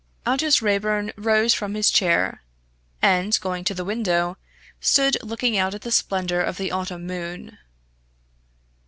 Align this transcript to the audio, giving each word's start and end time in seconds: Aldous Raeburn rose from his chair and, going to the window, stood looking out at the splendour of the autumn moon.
Aldous 0.25 0.63
Raeburn 0.63 1.11
rose 1.15 1.53
from 1.53 1.75
his 1.75 1.91
chair 1.91 2.41
and, 3.03 3.39
going 3.39 3.63
to 3.65 3.75
the 3.75 3.85
window, 3.85 4.35
stood 4.79 5.15
looking 5.21 5.59
out 5.59 5.75
at 5.75 5.83
the 5.83 5.91
splendour 5.91 6.39
of 6.41 6.57
the 6.57 6.71
autumn 6.71 7.05
moon. 7.05 7.59